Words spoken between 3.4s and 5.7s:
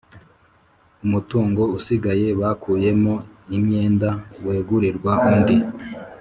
imyenda wegurirwa undi